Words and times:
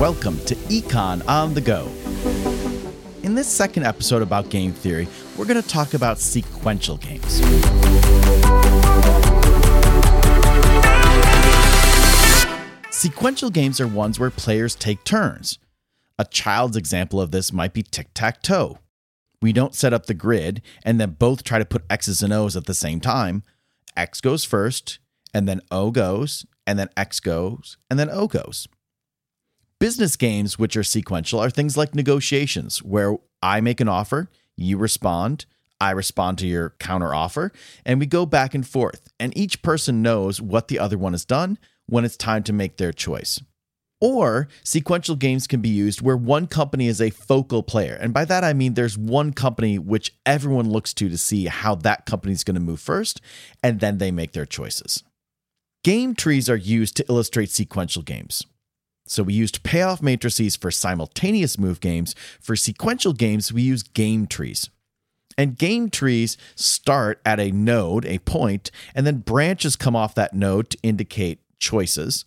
Welcome 0.00 0.42
to 0.46 0.54
Econ 0.54 1.22
on 1.28 1.52
the 1.52 1.60
Go. 1.60 1.86
In 3.22 3.34
this 3.34 3.46
second 3.46 3.84
episode 3.84 4.22
about 4.22 4.48
game 4.48 4.72
theory, 4.72 5.06
we're 5.36 5.44
going 5.44 5.60
to 5.60 5.68
talk 5.68 5.92
about 5.92 6.18
sequential 6.18 6.96
games. 6.96 7.34
Sequential 12.90 13.50
games 13.50 13.78
are 13.78 13.86
ones 13.86 14.18
where 14.18 14.30
players 14.30 14.74
take 14.74 15.04
turns. 15.04 15.58
A 16.18 16.24
child's 16.24 16.78
example 16.78 17.20
of 17.20 17.30
this 17.30 17.52
might 17.52 17.74
be 17.74 17.82
tic 17.82 18.08
tac 18.14 18.40
toe. 18.40 18.78
We 19.42 19.52
don't 19.52 19.74
set 19.74 19.92
up 19.92 20.06
the 20.06 20.14
grid 20.14 20.62
and 20.82 20.98
then 20.98 21.10
both 21.18 21.44
try 21.44 21.58
to 21.58 21.66
put 21.66 21.84
X's 21.90 22.22
and 22.22 22.32
O's 22.32 22.56
at 22.56 22.64
the 22.64 22.72
same 22.72 23.00
time. 23.00 23.42
X 23.98 24.22
goes 24.22 24.46
first, 24.46 24.98
and 25.34 25.46
then 25.46 25.60
O 25.70 25.90
goes, 25.90 26.46
and 26.66 26.78
then 26.78 26.88
X 26.96 27.20
goes, 27.20 27.76
and 27.90 27.98
then 27.98 28.08
O 28.08 28.26
goes. 28.26 28.66
Business 29.80 30.14
games, 30.14 30.58
which 30.58 30.76
are 30.76 30.84
sequential, 30.84 31.40
are 31.40 31.48
things 31.48 31.74
like 31.74 31.94
negotiations, 31.94 32.82
where 32.82 33.16
I 33.42 33.62
make 33.62 33.80
an 33.80 33.88
offer, 33.88 34.30
you 34.54 34.76
respond, 34.76 35.46
I 35.80 35.92
respond 35.92 36.36
to 36.38 36.46
your 36.46 36.74
counter 36.78 37.14
offer, 37.14 37.50
and 37.86 37.98
we 37.98 38.04
go 38.04 38.26
back 38.26 38.54
and 38.54 38.66
forth. 38.66 39.08
And 39.18 39.34
each 39.34 39.62
person 39.62 40.02
knows 40.02 40.38
what 40.38 40.68
the 40.68 40.78
other 40.78 40.98
one 40.98 41.14
has 41.14 41.24
done 41.24 41.56
when 41.86 42.04
it's 42.04 42.18
time 42.18 42.42
to 42.42 42.52
make 42.52 42.76
their 42.76 42.92
choice. 42.92 43.40
Or 44.02 44.48
sequential 44.62 45.16
games 45.16 45.46
can 45.46 45.62
be 45.62 45.70
used 45.70 46.02
where 46.02 46.16
one 46.16 46.46
company 46.46 46.86
is 46.86 47.00
a 47.00 47.08
focal 47.08 47.62
player. 47.62 47.96
And 47.98 48.12
by 48.12 48.26
that, 48.26 48.44
I 48.44 48.52
mean 48.52 48.74
there's 48.74 48.98
one 48.98 49.32
company 49.32 49.78
which 49.78 50.14
everyone 50.26 50.70
looks 50.70 50.92
to 50.94 51.08
to 51.08 51.16
see 51.16 51.46
how 51.46 51.74
that 51.76 52.04
company 52.04 52.34
is 52.34 52.44
going 52.44 52.54
to 52.54 52.60
move 52.60 52.80
first, 52.80 53.22
and 53.62 53.80
then 53.80 53.96
they 53.96 54.10
make 54.10 54.32
their 54.32 54.44
choices. 54.44 55.04
Game 55.84 56.14
trees 56.14 56.50
are 56.50 56.56
used 56.56 56.98
to 56.98 57.06
illustrate 57.08 57.48
sequential 57.48 58.02
games. 58.02 58.44
So 59.10 59.24
we 59.24 59.34
used 59.34 59.64
payoff 59.64 60.00
matrices 60.00 60.54
for 60.54 60.70
simultaneous 60.70 61.58
move 61.58 61.80
games. 61.80 62.14
For 62.40 62.54
sequential 62.54 63.12
games, 63.12 63.52
we 63.52 63.60
use 63.60 63.82
game 63.82 64.28
trees. 64.28 64.70
And 65.36 65.58
game 65.58 65.90
trees 65.90 66.36
start 66.54 67.20
at 67.26 67.40
a 67.40 67.50
node, 67.50 68.06
a 68.06 68.20
point, 68.20 68.70
and 68.94 69.04
then 69.04 69.18
branches 69.18 69.74
come 69.74 69.96
off 69.96 70.14
that 70.14 70.32
node 70.32 70.70
to 70.70 70.78
indicate 70.84 71.40
choices. 71.58 72.24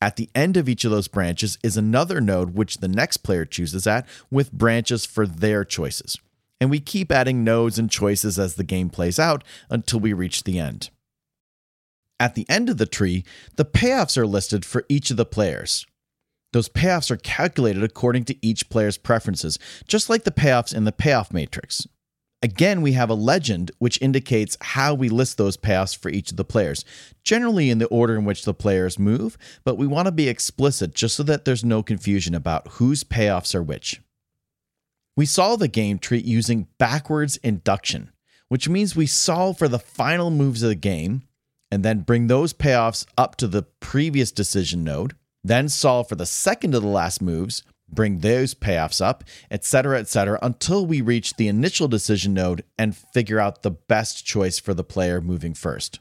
At 0.00 0.14
the 0.14 0.30
end 0.32 0.56
of 0.56 0.68
each 0.68 0.84
of 0.84 0.92
those 0.92 1.08
branches 1.08 1.58
is 1.64 1.76
another 1.76 2.20
node 2.20 2.54
which 2.54 2.78
the 2.78 2.86
next 2.86 3.18
player 3.18 3.44
chooses 3.44 3.88
at 3.88 4.06
with 4.30 4.52
branches 4.52 5.04
for 5.04 5.26
their 5.26 5.64
choices. 5.64 6.16
And 6.60 6.70
we 6.70 6.78
keep 6.78 7.10
adding 7.10 7.42
nodes 7.42 7.76
and 7.76 7.90
choices 7.90 8.38
as 8.38 8.54
the 8.54 8.62
game 8.62 8.88
plays 8.88 9.18
out 9.18 9.42
until 9.68 9.98
we 9.98 10.12
reach 10.12 10.44
the 10.44 10.60
end. 10.60 10.90
At 12.20 12.36
the 12.36 12.48
end 12.48 12.68
of 12.70 12.78
the 12.78 12.86
tree, 12.86 13.24
the 13.56 13.64
payoffs 13.64 14.16
are 14.16 14.28
listed 14.28 14.64
for 14.64 14.84
each 14.88 15.10
of 15.10 15.16
the 15.16 15.26
players. 15.26 15.86
Those 16.52 16.68
payoffs 16.68 17.10
are 17.10 17.16
calculated 17.16 17.82
according 17.82 18.24
to 18.24 18.46
each 18.46 18.68
player's 18.68 18.98
preferences, 18.98 19.58
just 19.86 20.10
like 20.10 20.24
the 20.24 20.30
payoffs 20.30 20.74
in 20.74 20.84
the 20.84 20.92
payoff 20.92 21.32
matrix. 21.32 21.86
Again, 22.42 22.80
we 22.80 22.92
have 22.92 23.10
a 23.10 23.14
legend 23.14 23.70
which 23.78 24.00
indicates 24.00 24.56
how 24.62 24.94
we 24.94 25.10
list 25.10 25.36
those 25.36 25.58
payoffs 25.58 25.96
for 25.96 26.08
each 26.08 26.30
of 26.30 26.38
the 26.38 26.44
players, 26.44 26.84
generally 27.22 27.68
in 27.68 27.78
the 27.78 27.86
order 27.86 28.16
in 28.16 28.24
which 28.24 28.44
the 28.44 28.54
players 28.54 28.98
move, 28.98 29.36
but 29.62 29.76
we 29.76 29.86
want 29.86 30.06
to 30.06 30.12
be 30.12 30.28
explicit 30.28 30.94
just 30.94 31.16
so 31.16 31.22
that 31.22 31.44
there's 31.44 31.64
no 31.64 31.82
confusion 31.82 32.34
about 32.34 32.66
whose 32.68 33.04
payoffs 33.04 33.54
are 33.54 33.62
which. 33.62 34.00
We 35.16 35.26
solve 35.26 35.60
the 35.60 35.68
game 35.68 35.98
tree 35.98 36.20
using 36.20 36.68
backwards 36.78 37.36
induction, 37.38 38.10
which 38.48 38.70
means 38.70 38.96
we 38.96 39.06
solve 39.06 39.58
for 39.58 39.68
the 39.68 39.78
final 39.78 40.30
moves 40.30 40.62
of 40.62 40.70
the 40.70 40.74
game 40.74 41.22
and 41.70 41.84
then 41.84 42.00
bring 42.00 42.26
those 42.26 42.54
payoffs 42.54 43.04
up 43.18 43.36
to 43.36 43.46
the 43.46 43.64
previous 43.80 44.32
decision 44.32 44.82
node, 44.82 45.14
then 45.42 45.68
solve 45.68 46.08
for 46.08 46.16
the 46.16 46.26
second 46.26 46.72
to 46.72 46.80
the 46.80 46.86
last 46.86 47.22
moves, 47.22 47.62
bring 47.88 48.18
those 48.18 48.54
payoffs 48.54 49.04
up, 49.04 49.24
etc., 49.50 49.98
etc., 49.98 50.38
until 50.42 50.86
we 50.86 51.00
reach 51.00 51.34
the 51.34 51.48
initial 51.48 51.88
decision 51.88 52.34
node 52.34 52.64
and 52.78 52.96
figure 52.96 53.40
out 53.40 53.62
the 53.62 53.70
best 53.70 54.24
choice 54.24 54.58
for 54.58 54.74
the 54.74 54.84
player 54.84 55.20
moving 55.20 55.54
first. 55.54 56.00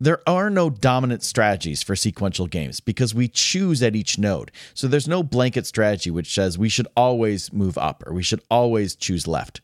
There 0.00 0.28
are 0.28 0.50
no 0.50 0.70
dominant 0.70 1.22
strategies 1.22 1.82
for 1.82 1.94
sequential 1.94 2.48
games 2.48 2.80
because 2.80 3.14
we 3.14 3.28
choose 3.28 3.82
at 3.82 3.94
each 3.94 4.18
node. 4.18 4.50
So 4.74 4.88
there's 4.88 5.06
no 5.06 5.22
blanket 5.22 5.66
strategy 5.66 6.10
which 6.10 6.34
says 6.34 6.58
we 6.58 6.68
should 6.68 6.88
always 6.96 7.52
move 7.52 7.78
up 7.78 8.02
or 8.06 8.12
we 8.12 8.22
should 8.22 8.42
always 8.50 8.96
choose 8.96 9.28
left. 9.28 9.60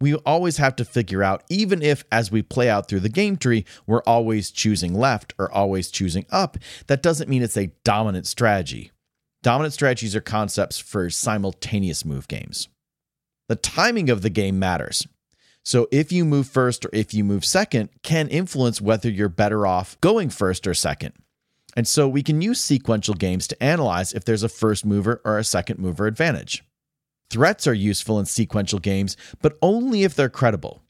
We 0.00 0.14
always 0.14 0.58
have 0.58 0.76
to 0.76 0.84
figure 0.84 1.22
out, 1.22 1.42
even 1.48 1.82
if 1.82 2.04
as 2.12 2.30
we 2.30 2.42
play 2.42 2.70
out 2.70 2.88
through 2.88 3.00
the 3.00 3.08
game 3.08 3.36
tree, 3.36 3.64
we're 3.86 4.02
always 4.06 4.50
choosing 4.50 4.94
left 4.94 5.34
or 5.38 5.50
always 5.50 5.90
choosing 5.90 6.24
up, 6.30 6.56
that 6.86 7.02
doesn't 7.02 7.28
mean 7.28 7.42
it's 7.42 7.56
a 7.56 7.72
dominant 7.82 8.26
strategy. 8.26 8.92
Dominant 9.42 9.74
strategies 9.74 10.14
are 10.14 10.20
concepts 10.20 10.78
for 10.78 11.10
simultaneous 11.10 12.04
move 12.04 12.28
games. 12.28 12.68
The 13.48 13.56
timing 13.56 14.10
of 14.10 14.22
the 14.22 14.30
game 14.30 14.58
matters. 14.58 15.06
So 15.64 15.88
if 15.90 16.12
you 16.12 16.24
move 16.24 16.46
first 16.46 16.84
or 16.84 16.90
if 16.92 17.12
you 17.12 17.24
move 17.24 17.44
second 17.44 17.90
can 18.02 18.28
influence 18.28 18.80
whether 18.80 19.10
you're 19.10 19.28
better 19.28 19.66
off 19.66 20.00
going 20.00 20.30
first 20.30 20.66
or 20.66 20.74
second. 20.74 21.12
And 21.76 21.86
so 21.86 22.08
we 22.08 22.22
can 22.22 22.40
use 22.40 22.60
sequential 22.60 23.14
games 23.14 23.46
to 23.48 23.62
analyze 23.62 24.12
if 24.12 24.24
there's 24.24 24.42
a 24.42 24.48
first 24.48 24.84
mover 24.84 25.20
or 25.24 25.38
a 25.38 25.44
second 25.44 25.78
mover 25.78 26.06
advantage. 26.06 26.64
Threats 27.30 27.66
are 27.66 27.74
useful 27.74 28.18
in 28.18 28.26
sequential 28.26 28.78
games, 28.78 29.16
but 29.42 29.58
only 29.60 30.02
if 30.02 30.14
they're 30.14 30.30
credible. 30.30 30.82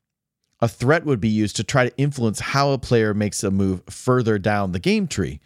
A 0.61 0.69
threat 0.69 1.05
would 1.05 1.21
be 1.21 1.29
used 1.29 1.57
to 1.57 1.65
try 1.65 1.89
to 1.89 1.97
influence 1.97 2.41
how 2.41 2.71
a 2.71 2.79
player 2.79 3.15
makes 3.15 3.43
a 3.43 3.51
move 3.51 3.83
further 3.89 4.39
down 4.39 4.73
the 4.73 4.79
game 4.79 5.07
tree. 5.07 5.41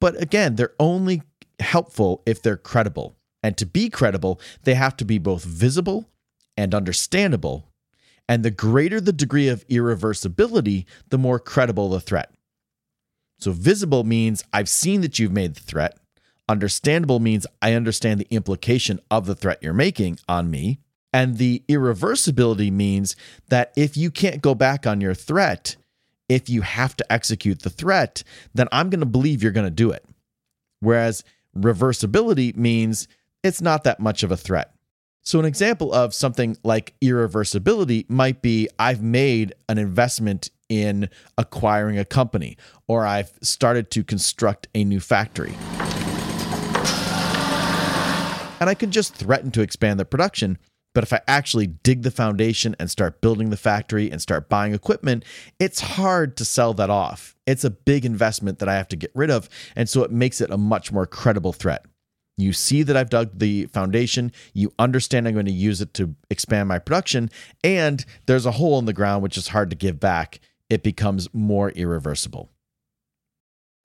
But 0.00 0.20
again, 0.20 0.56
they're 0.56 0.74
only 0.78 1.22
helpful 1.58 2.22
if 2.26 2.42
they're 2.42 2.56
credible. 2.56 3.16
And 3.42 3.56
to 3.56 3.66
be 3.66 3.88
credible, 3.88 4.40
they 4.64 4.74
have 4.74 4.96
to 4.98 5.04
be 5.04 5.18
both 5.18 5.44
visible 5.44 6.10
and 6.56 6.74
understandable. 6.74 7.68
And 8.28 8.44
the 8.44 8.50
greater 8.50 9.00
the 9.00 9.12
degree 9.12 9.48
of 9.48 9.66
irreversibility, 9.68 10.84
the 11.08 11.18
more 11.18 11.38
credible 11.38 11.88
the 11.88 12.00
threat. 12.00 12.32
So, 13.38 13.52
visible 13.52 14.04
means 14.04 14.44
I've 14.52 14.68
seen 14.68 15.00
that 15.02 15.18
you've 15.18 15.32
made 15.32 15.54
the 15.54 15.60
threat. 15.60 15.96
Understandable 16.48 17.20
means 17.20 17.46
I 17.60 17.74
understand 17.74 18.20
the 18.20 18.34
implication 18.34 19.00
of 19.10 19.26
the 19.26 19.34
threat 19.34 19.58
you're 19.62 19.74
making 19.74 20.18
on 20.28 20.50
me. 20.50 20.80
And 21.12 21.38
the 21.38 21.62
irreversibility 21.68 22.70
means 22.70 23.16
that 23.48 23.72
if 23.76 23.96
you 23.96 24.10
can't 24.10 24.42
go 24.42 24.54
back 24.54 24.86
on 24.86 25.00
your 25.00 25.14
threat, 25.14 25.76
if 26.28 26.48
you 26.50 26.62
have 26.62 26.96
to 26.96 27.12
execute 27.12 27.62
the 27.62 27.70
threat, 27.70 28.22
then 28.54 28.68
I'm 28.72 28.90
going 28.90 29.00
to 29.00 29.06
believe 29.06 29.42
you're 29.42 29.52
going 29.52 29.66
to 29.66 29.70
do 29.70 29.90
it. 29.90 30.04
Whereas 30.80 31.24
Reversibility 31.56 32.54
means 32.56 33.08
it's 33.42 33.60
not 33.60 33.84
that 33.84 34.00
much 34.00 34.22
of 34.22 34.30
a 34.30 34.36
threat. 34.36 34.74
So, 35.22 35.38
an 35.38 35.44
example 35.44 35.92
of 35.92 36.14
something 36.14 36.56
like 36.62 36.94
irreversibility 37.02 38.08
might 38.08 38.40
be 38.40 38.68
I've 38.78 39.02
made 39.02 39.54
an 39.68 39.78
investment 39.78 40.50
in 40.68 41.08
acquiring 41.36 41.98
a 41.98 42.04
company, 42.04 42.56
or 42.86 43.04
I've 43.04 43.32
started 43.42 43.90
to 43.92 44.04
construct 44.04 44.68
a 44.74 44.84
new 44.84 45.00
factory. 45.00 45.54
And 48.60 48.68
I 48.68 48.74
can 48.74 48.90
just 48.90 49.14
threaten 49.14 49.50
to 49.52 49.60
expand 49.60 50.00
the 50.00 50.04
production. 50.04 50.58
But 50.94 51.04
if 51.04 51.12
I 51.12 51.20
actually 51.28 51.66
dig 51.68 52.02
the 52.02 52.10
foundation 52.10 52.74
and 52.80 52.90
start 52.90 53.20
building 53.20 53.50
the 53.50 53.56
factory 53.56 54.10
and 54.10 54.20
start 54.20 54.48
buying 54.48 54.74
equipment, 54.74 55.24
it's 55.60 55.80
hard 55.80 56.36
to 56.38 56.44
sell 56.44 56.74
that 56.74 56.90
off. 56.90 57.36
It's 57.46 57.62
a 57.62 57.70
big 57.70 58.04
investment 58.04 58.58
that 58.58 58.68
I 58.68 58.74
have 58.74 58.88
to 58.88 58.96
get 58.96 59.12
rid 59.14 59.30
of. 59.30 59.48
And 59.76 59.88
so 59.88 60.02
it 60.02 60.10
makes 60.10 60.40
it 60.40 60.50
a 60.50 60.56
much 60.56 60.90
more 60.90 61.06
credible 61.06 61.52
threat. 61.52 61.84
You 62.36 62.52
see 62.52 62.82
that 62.84 62.96
I've 62.96 63.10
dug 63.10 63.38
the 63.38 63.66
foundation. 63.66 64.32
You 64.54 64.72
understand 64.78 65.28
I'm 65.28 65.34
going 65.34 65.46
to 65.46 65.52
use 65.52 65.80
it 65.80 65.92
to 65.94 66.14
expand 66.30 66.68
my 66.68 66.78
production. 66.78 67.30
And 67.62 68.04
there's 68.26 68.46
a 68.46 68.52
hole 68.52 68.78
in 68.78 68.84
the 68.86 68.92
ground, 68.92 69.22
which 69.22 69.36
is 69.36 69.48
hard 69.48 69.70
to 69.70 69.76
give 69.76 70.00
back. 70.00 70.40
It 70.70 70.82
becomes 70.82 71.32
more 71.34 71.70
irreversible. 71.70 72.50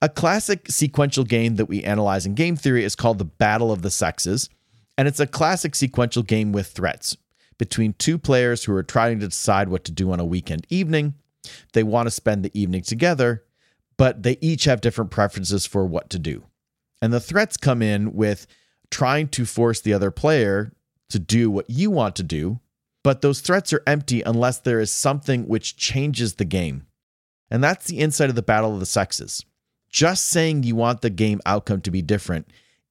A 0.02 0.10
classic 0.10 0.68
sequential 0.70 1.24
game 1.24 1.56
that 1.56 1.66
we 1.66 1.84
analyze 1.84 2.26
in 2.26 2.36
game 2.36 2.56
theory 2.56 2.84
is 2.84 2.96
called 2.96 3.20
the 3.20 3.26
Battle 3.26 3.72
of 3.72 3.82
the 3.82 3.92
Sexes. 3.92 4.50
And 4.98 5.08
it's 5.08 5.20
a 5.20 5.28
classic 5.28 5.76
sequential 5.76 6.24
game 6.24 6.52
with 6.52 6.68
threats 6.68 7.18
between 7.58 7.94
two 7.94 8.18
players 8.18 8.64
who 8.64 8.74
are 8.76 8.84
trying 8.84 9.20
to 9.20 9.28
decide 9.28 9.70
what 9.70 9.84
to 9.86 9.92
do 9.92 10.12
on 10.12 10.20
a 10.20 10.26
weekend 10.26 10.68
evening. 10.70 11.16
They 11.74 11.84
want 11.84 12.08
to 12.08 12.12
spend 12.12 12.44
the 12.44 12.60
evening 12.60 12.82
together, 12.84 13.44
but 13.98 14.24
they 14.24 14.38
each 14.42 14.66
have 14.66 14.82
different 14.82 15.12
preferences 15.12 15.66
for 15.66 15.86
what 15.86 16.10
to 16.12 16.20
do. 16.20 16.44
And 17.02 17.12
the 17.12 17.20
threats 17.20 17.58
come 17.58 17.82
in 17.82 18.14
with 18.14 18.48
trying 18.90 19.28
to 19.30 19.46
force 19.46 19.82
the 19.82 19.94
other 19.94 20.12
player 20.12 20.74
to 21.10 21.20
do 21.20 21.50
what 21.52 21.70
you 21.70 21.92
want 21.92 22.16
to 22.16 22.24
do, 22.24 22.60
but 23.04 23.22
those 23.22 23.42
threats 23.42 23.74
are 23.74 23.84
empty 23.86 24.22
unless 24.22 24.60
there 24.60 24.80
is 24.80 24.92
something 24.92 25.48
which 25.48 25.76
changes 25.76 26.36
the 26.36 26.46
game. 26.46 26.88
And 27.52 27.64
that's 27.64 27.88
the 27.88 28.00
insight 28.00 28.30
of 28.30 28.36
the 28.36 28.42
battle 28.42 28.74
of 28.74 28.80
the 28.80 28.86
sexes. 28.86 29.44
Just 29.90 30.26
saying 30.28 30.64
you 30.64 30.76
want 30.76 31.02
the 31.02 31.10
game 31.10 31.40
outcome 31.46 31.82
to 31.82 31.92
be 31.92 32.02
different 32.02 32.48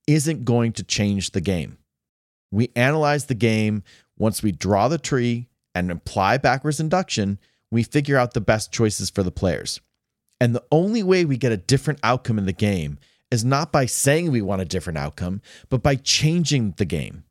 isn't 0.06 0.44
going 0.44 0.72
to 0.74 0.84
change 0.84 1.30
the 1.30 1.40
game. 1.40 1.78
We 2.52 2.70
analyze 2.76 3.26
the 3.26 3.34
game. 3.34 3.82
Once 4.16 4.42
we 4.42 4.52
draw 4.52 4.86
the 4.86 4.98
tree 4.98 5.48
and 5.74 5.90
apply 5.90 6.36
backwards 6.36 6.78
induction, 6.78 7.40
we 7.70 7.82
figure 7.82 8.18
out 8.18 8.34
the 8.34 8.40
best 8.40 8.70
choices 8.70 9.10
for 9.10 9.24
the 9.24 9.32
players. 9.32 9.80
And 10.40 10.54
the 10.54 10.64
only 10.70 11.02
way 11.02 11.24
we 11.24 11.36
get 11.36 11.50
a 11.50 11.56
different 11.56 11.98
outcome 12.02 12.38
in 12.38 12.46
the 12.46 12.52
game 12.52 12.98
is 13.30 13.44
not 13.44 13.72
by 13.72 13.86
saying 13.86 14.30
we 14.30 14.42
want 14.42 14.60
a 14.60 14.66
different 14.66 14.98
outcome, 14.98 15.40
but 15.70 15.82
by 15.82 15.96
changing 15.96 16.74
the 16.76 16.84
game. 16.84 17.24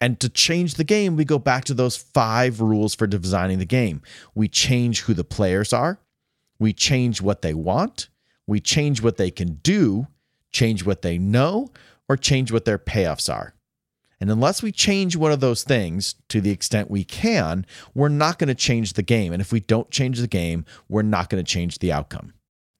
And 0.00 0.18
to 0.20 0.28
change 0.28 0.74
the 0.74 0.84
game, 0.84 1.16
we 1.16 1.24
go 1.24 1.38
back 1.38 1.64
to 1.64 1.74
those 1.74 1.96
five 1.96 2.60
rules 2.60 2.94
for 2.94 3.06
designing 3.06 3.58
the 3.58 3.64
game. 3.64 4.02
We 4.34 4.48
change 4.48 5.02
who 5.02 5.14
the 5.14 5.24
players 5.24 5.72
are, 5.72 5.98
we 6.58 6.72
change 6.72 7.20
what 7.20 7.42
they 7.42 7.54
want, 7.54 8.08
we 8.46 8.60
change 8.60 9.02
what 9.02 9.16
they 9.16 9.30
can 9.30 9.54
do, 9.62 10.06
change 10.52 10.84
what 10.84 11.02
they 11.02 11.18
know, 11.18 11.70
or 12.08 12.16
change 12.16 12.52
what 12.52 12.64
their 12.64 12.78
payoffs 12.78 13.32
are. 13.32 13.54
And 14.22 14.30
unless 14.30 14.62
we 14.62 14.70
change 14.70 15.16
one 15.16 15.32
of 15.32 15.40
those 15.40 15.64
things 15.64 16.14
to 16.28 16.40
the 16.40 16.52
extent 16.52 16.88
we 16.88 17.02
can, 17.02 17.66
we're 17.92 18.08
not 18.08 18.38
going 18.38 18.46
to 18.46 18.54
change 18.54 18.92
the 18.92 19.02
game. 19.02 19.32
And 19.32 19.42
if 19.42 19.50
we 19.50 19.58
don't 19.58 19.90
change 19.90 20.20
the 20.20 20.28
game, 20.28 20.64
we're 20.88 21.02
not 21.02 21.28
going 21.28 21.44
to 21.44 21.50
change 21.52 21.80
the 21.80 21.90
outcome. 21.90 22.32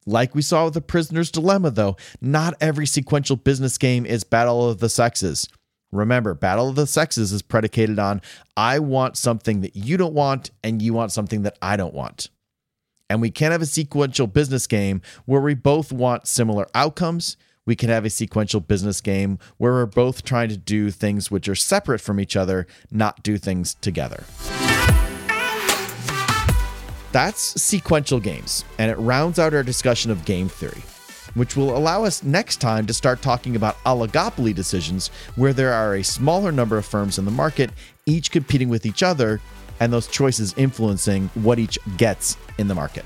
Like 0.07 0.37
we 0.37 0.43
saw 0.43 0.67
with 0.67 0.75
the 0.75 0.81
prisoner's 0.81 1.33
dilemma, 1.33 1.73
though, 1.73 1.97
not 2.21 2.55
every 2.61 2.87
sequential 2.87 3.35
business 3.35 3.77
game 3.77 4.07
is 4.07 4.23
Battle 4.23 4.71
of 4.71 4.79
the 4.79 4.89
Sexes. 4.89 5.49
Remember, 5.91 6.33
Battle 6.33 6.69
of 6.69 6.77
the 6.77 6.87
Sexes 6.87 7.33
is 7.33 7.43
predicated 7.43 7.99
on 7.99 8.23
I 8.57 8.79
want 8.79 9.17
something 9.17 9.63
that 9.63 9.75
you 9.75 9.97
don't 9.97 10.15
want, 10.15 10.53
and 10.63 10.81
you 10.81 10.95
want 10.95 11.11
something 11.11 11.43
that 11.43 11.59
I 11.61 11.77
don't 11.77 11.93
want. 11.93 12.31
And 13.11 13.21
we 13.21 13.33
can't 13.33 13.51
have 13.51 13.63
a 13.63 13.67
sequential 13.67 14.29
business 14.29 14.69
game 14.69 15.03
where 15.27 15.41
we 15.41 15.55
both 15.55 15.91
want 15.91 16.29
similar 16.29 16.69
outcomes. 16.73 17.37
We 17.65 17.77
can 17.77 17.91
have 17.91 18.05
a 18.05 18.11
sequential 18.11 18.59
business 18.59 19.01
game 19.01 19.39
where 19.57 19.73
we're 19.73 19.87
both 19.87 20.25
trying 20.25 20.49
to 20.49 20.57
do 20.57 20.91
things 20.91 21.31
which 21.31 21.49
are 21.49 21.55
separate 21.55 22.01
from 22.01 22.19
each 22.19 22.35
other, 22.35 22.67
not 22.91 23.23
do 23.23 23.39
things 23.39 23.75
together. 23.75 24.25
That's 27.13 27.63
sequential 27.63 28.19
games, 28.19 28.65
and 28.79 28.91
it 28.91 28.99
rounds 28.99 29.39
out 29.39 29.55
our 29.55 29.63
discussion 29.63 30.11
of 30.11 30.25
game 30.25 30.49
theory, 30.49 30.83
which 31.35 31.57
will 31.57 31.77
allow 31.77 32.05
us 32.05 32.25
next 32.25 32.57
time 32.57 32.85
to 32.87 32.95
start 32.95 33.23
talking 33.23 33.55
about 33.55 33.77
oligopoly 33.85 34.55
decisions 34.55 35.09
where 35.37 35.53
there 35.53 35.73
are 35.73 35.95
a 35.95 36.03
smaller 36.03 36.51
number 36.51 36.77
of 36.79 36.85
firms 36.85 37.19
in 37.19 37.25
the 37.25 37.31
market, 37.31 37.71
each 38.07 38.33
competing 38.33 38.71
with 38.71 38.87
each 38.87 39.05
other, 39.05 39.41
and 39.79 39.93
those 39.93 40.09
choices 40.09 40.53
influencing 40.57 41.29
what 41.35 41.61
each 41.61 41.79
gets 41.97 42.37
in 42.59 42.67
the 42.67 42.75
market. 42.75 43.05